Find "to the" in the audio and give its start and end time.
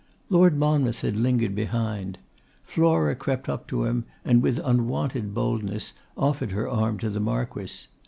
6.97-7.19